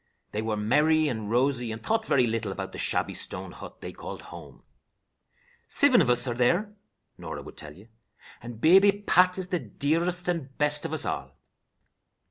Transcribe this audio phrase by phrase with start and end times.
[0.31, 3.91] They were merry and rosy, and thought very little about the shabby stone hut they
[3.93, 4.63] called "home."
[5.67, 6.73] "Sivin of us there are,"
[7.19, 7.87] Norah would tell you,
[8.41, 11.37] "and baby Pat is the dearest and best of us all."